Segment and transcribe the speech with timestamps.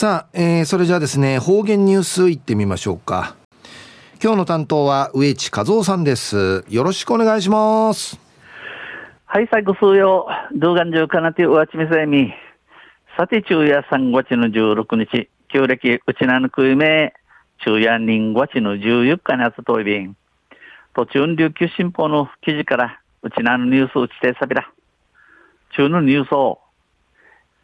[0.00, 3.36] さあ、えー、それじゃあですね、方言ニュースいってみましょうか。
[4.18, 6.64] 今日の担当は植地和夫さんです。
[6.70, 8.18] よろしくお願いします。
[9.26, 12.32] はい、最後数曜、動画中かなてうわちみせみ。
[13.18, 17.12] さて、昼夜3月の16日、旧暦うちなぬくいめ、
[17.58, 20.16] 昼夜人月の14日にあつといびん。
[20.94, 24.72] 途中琉球新報の記事から、うちなぬニュースうちてさびら。
[25.76, 26.58] 中のニュースを、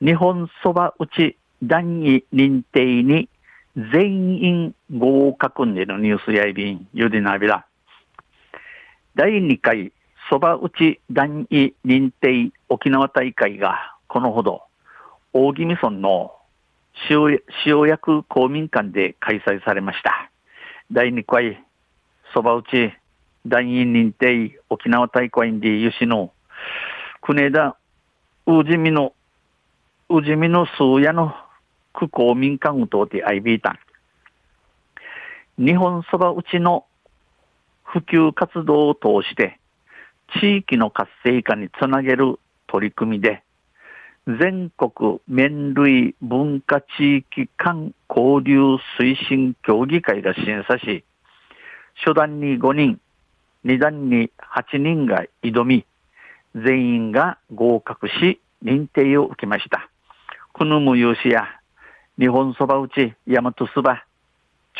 [0.00, 3.28] 日本そばうち団位認定に
[3.76, 7.66] 全員合格んでのニュースやいびん、ゆでなびら。
[9.16, 9.92] 第2回
[10.28, 14.62] そば打ち団位認定沖縄大会がこのほど
[15.32, 16.32] 大宜味村の
[17.10, 20.30] 塩塩薬公民館で開催されました。
[20.90, 21.64] 第2回
[22.32, 22.92] そば打ち
[23.46, 26.32] 団員認定沖縄大会でゆしの
[27.20, 27.76] 国枝
[28.46, 29.12] うじみの
[30.08, 31.34] うじみの数やの
[31.94, 33.78] 区公民館を通ってアイビータ
[35.58, 35.64] ン。
[35.64, 36.84] 日本そば打ちの
[37.84, 39.58] 普及活動を通して、
[40.40, 43.42] 地域の活性化につなげる取り組みで、
[44.26, 51.04] 全国麺類文化地域間交流推進協議会が審査し、
[52.04, 53.00] 初段に5人、
[53.64, 55.86] 2段に8人が挑み、
[56.54, 59.88] 全員が合格し認定を受けました。
[60.52, 61.60] この無用紙や
[62.16, 64.04] 日本そば打ち、大和そば、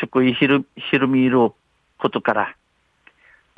[0.01, 1.51] 直井ひる、ひるみいる
[1.97, 2.55] ことから、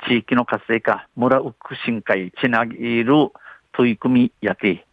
[0.08, 3.12] 地域の活性化、村うく深海、ちなぎる
[3.72, 4.84] 取り組みやて、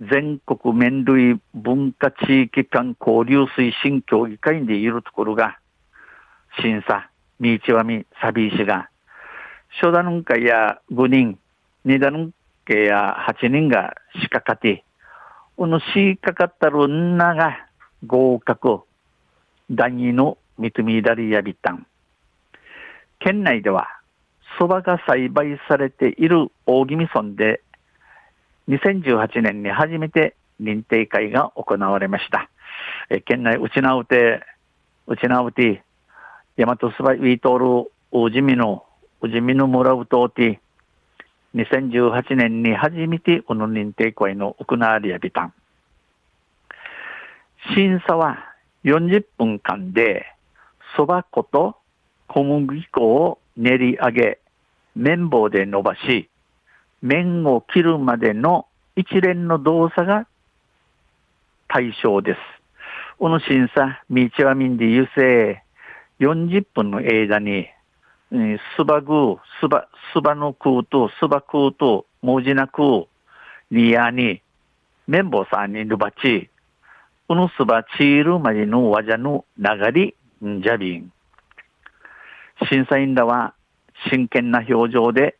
[0.00, 5.58] 全国麺類文化地域間交流推進協議会でいるところが、
[6.60, 8.90] 審査、みちわみ、さびいしが、
[9.80, 11.36] 初段の会や5人、
[11.84, 12.30] 二段の
[12.64, 14.84] 会や8人がしかかて、
[15.56, 17.66] このしかかったるんなが、
[18.06, 18.80] 合格、
[19.70, 21.86] 団位の三つみだりやびたん。
[23.20, 23.88] 県内では、
[24.58, 27.62] 蕎麦が栽培されている大宜味村で、
[28.68, 32.48] 2018年に初めて認定会が行われました。
[33.10, 34.42] え県内、うちなうて、
[35.06, 35.82] うちなうて、
[36.56, 38.84] 大和そばウィートール、大地味の、
[39.20, 40.60] うじみの村うとうて、
[41.54, 45.54] 2018年に初めてこの認定会の行われやびたん。
[47.70, 48.38] 審査は
[48.84, 50.26] 40分間で、
[50.96, 51.76] 蕎麦粉と
[52.26, 54.38] 小麦粉を練り上げ、
[54.96, 56.28] 綿棒で伸ばし、
[57.02, 60.26] 麺を切るまでの一連の動作が
[61.68, 62.38] 対象です。
[63.18, 65.62] この審査、ミーチワミンディ優勢、
[66.18, 67.68] 40分の間に、
[68.76, 73.06] スバグー、スバ、スバの空と、スバ空と、文字なく、
[73.70, 74.42] リアに、
[75.06, 81.12] 綿棒さんにルバチ、このすばチールまでのわじゃの流りんじゃびん。
[82.70, 83.54] 審査員らは
[84.10, 85.36] 真剣な表情で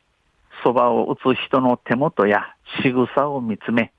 [0.65, 3.93] そばを打つ人の手元や仕草を見つめ、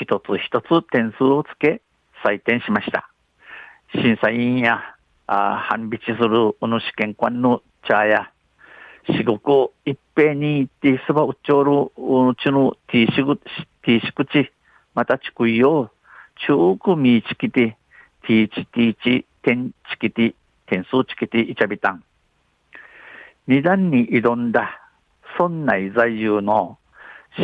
[0.00, 1.80] 一つ一つ点数をつけ
[2.24, 3.10] 採点しました。
[3.94, 4.80] 審査員や
[5.26, 8.30] あ反ビチするこの試験官の茶や
[9.08, 14.50] 四国一平に行ってそば打っちょるうちのティーシ、クチ、
[14.94, 15.62] またちくい
[16.44, 17.76] よ中くみちきて、
[18.26, 20.34] ティーチティーチ、点チキティ、
[20.66, 22.04] 点数チキティ、イチャビタン。
[23.46, 24.80] 二段に挑んだ
[25.38, 26.78] 村内在住の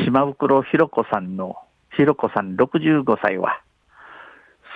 [0.05, 1.57] 島袋ひろ子さんの、
[1.97, 3.61] ひろ子さん65歳は、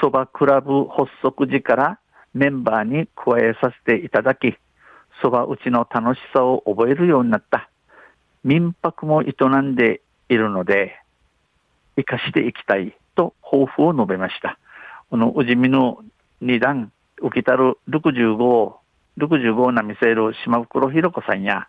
[0.01, 1.99] そばクラブ発足時から
[2.35, 4.57] メンバーに加えさせていただき、
[5.23, 7.69] そば打ちの楽しさを覚えるようになった。
[8.45, 9.33] 民泊も営
[9.63, 11.01] んでいるので、
[11.97, 14.59] 生かしていきたいと抱負を述べました。
[15.11, 16.05] この宇治美の
[16.41, 18.75] 二段、浮きたる65、
[19.19, 21.67] 65な見せる島袋ひろ子さんや、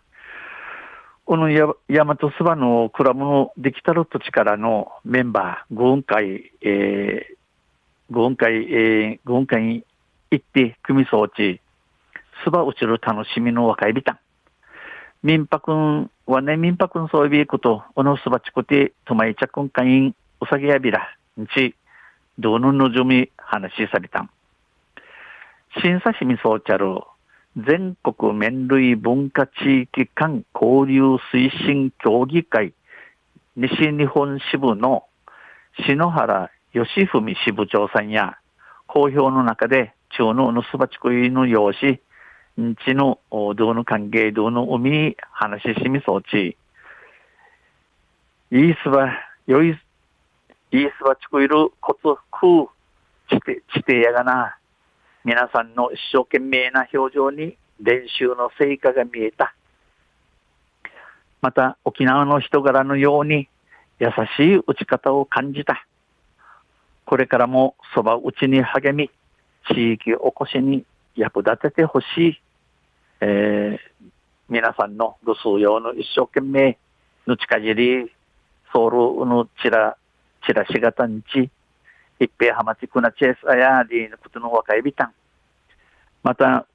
[1.24, 9.84] このや大和そばのクラブのできたる土地からのメンバー、軍会、えー、軍会、えー、軍会に
[10.30, 11.60] 行って組装置、
[12.44, 14.18] そば落ちる楽しみの若いビタン。
[15.22, 21.74] 民泊はね、民泊のそういうこと、このそばちこて、とまいちゃくんかいん、うさぎやびら、ち、
[22.38, 24.30] どののじみ話しされたん。
[25.82, 27.00] 審査しみそうちゃる、
[27.56, 32.72] 全国麺類文化地域間交流推進協議会
[33.56, 35.02] 西日本支部の
[35.84, 38.36] 篠原義文支部長さんや、
[38.86, 42.00] 公表の中で中のぬすばちこいの用紙、
[42.60, 46.56] んちの道の関係道の海話しみそうち、
[48.52, 49.12] いいすば、
[49.48, 49.76] よい、
[50.70, 52.00] イースバチクイルコツ
[52.30, 52.68] ク
[53.30, 54.58] ちて、ちてやがな、
[55.24, 59.54] 皆さんの一生懸命な表情に練習の成果が見えた。
[61.40, 63.48] また沖縄の人柄のように
[63.98, 65.86] 優しい打ち方を感じた。
[67.06, 69.10] これからもそば打ちに励み、
[69.72, 70.84] 地域おこしに
[71.16, 72.40] 役立ててほしい。
[73.20, 74.06] えー、
[74.50, 76.76] 皆さんのご数用の一生懸命、
[77.26, 78.12] ぬちかじり、
[78.72, 79.70] ソウルの、ち、一
[82.26, 85.12] 平浜地区なチェスアヤーディのことの若いビタン。
[86.22, 86.66] また、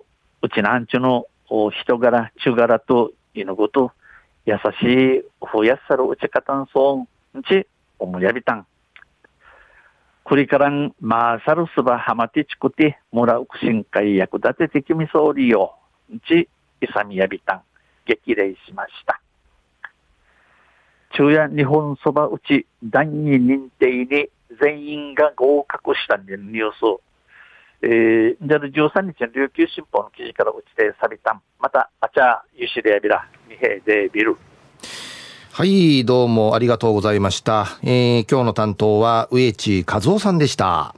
[0.41, 1.25] うちなんちゅの
[1.71, 3.91] 人柄、中柄ということ、
[4.45, 7.67] 優しいふやっさるうちかたんそうち、
[7.99, 8.65] おむやびたん。
[10.25, 15.75] くりからん、まーさるすばはまてちくて、もらうくしんかい役立ててきみそうりよ
[16.13, 16.19] ん。
[16.19, 16.47] ち、
[16.81, 17.61] いさみやびたん。
[18.05, 19.22] 激励しました。
[21.15, 24.30] 中夜日本そば打ち第二認定に
[24.60, 27.01] 全員が合格したニュース。
[27.83, 31.42] えー、じゃ13日の琉球新報の記事から打ちてサビタン。
[31.60, 34.38] また、あちゃ、ゆしでやびら、みへでビル。
[35.51, 37.68] はい、どうもありがとうございました。
[37.83, 40.95] えー、今日の担当は植地和夫さんでした。